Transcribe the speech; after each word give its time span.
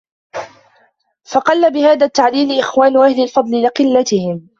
فَقَلَّ 1.23 1.71
بِهَذَا 1.73 2.05
التَّعْلِيلِ 2.05 2.59
إخْوَانُ 2.59 2.97
أَهْلِ 2.97 3.23
الْفَضْلِ 3.23 3.63
لِقِلَّتِهِمْ 3.63 4.49